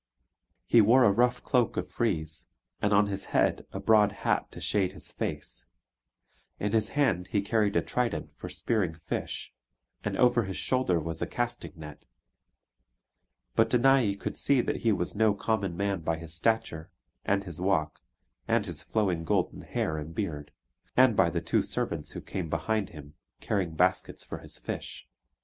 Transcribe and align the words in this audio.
He 0.65 0.81
wore 0.81 1.03
a 1.03 1.11
rough 1.11 1.43
cloak 1.43 1.77
of 1.77 1.91
frieze, 1.91 2.47
and 2.81 2.91
on 2.91 3.05
his 3.05 3.25
head 3.37 3.67
a 3.71 3.79
broad 3.79 4.11
hat 4.25 4.51
to 4.51 4.59
shade 4.59 4.93
his 4.93 5.11
face; 5.11 5.67
in 6.59 6.71
his 6.71 6.89
hand 6.97 7.27
he 7.27 7.43
carried 7.43 7.75
a 7.75 7.83
trident 7.83 8.35
for 8.35 8.49
spearing 8.49 8.95
fish, 8.95 9.53
and 10.03 10.17
over 10.17 10.45
his 10.45 10.57
shoulder 10.57 10.99
was 10.99 11.21
a 11.21 11.27
casting 11.27 11.73
net; 11.75 12.05
but 13.55 13.69
Danae 13.69 14.15
could 14.15 14.35
see 14.37 14.59
that 14.59 14.77
he 14.77 14.91
was 14.91 15.15
no 15.15 15.35
common 15.35 15.77
man 15.77 15.99
by 16.01 16.17
his 16.17 16.33
stature, 16.33 16.89
and 17.23 17.43
his 17.43 17.61
walk, 17.61 18.01
and 18.47 18.65
his 18.65 18.81
flowing 18.81 19.23
golden 19.23 19.61
hair 19.61 19.99
and 19.99 20.15
beard; 20.15 20.51
and 20.97 21.15
by 21.15 21.29
the 21.29 21.41
two 21.41 21.61
servants 21.61 22.13
who 22.13 22.21
came 22.21 22.49
behind 22.49 22.89
him, 22.89 23.13
carrying 23.39 23.75
baskets 23.75 24.23
for 24.23 24.39
his 24.39 24.57
fish. 24.57 25.07